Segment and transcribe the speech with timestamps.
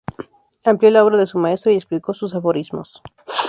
[0.63, 3.03] Amplió la obra de su maestro y explicó sus aforismos.